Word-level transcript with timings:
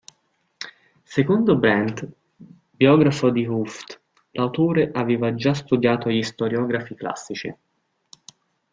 Secondo 1.03 1.59
Brandt, 1.59 2.07
biografo 2.71 3.29
di 3.29 3.45
Hooft, 3.45 4.01
l'autore 4.31 4.89
aveva 4.91 5.35
già 5.35 5.53
studiato 5.53 6.09
gli 6.09 6.23
storiografi 6.23 6.95
classici. 6.95 7.55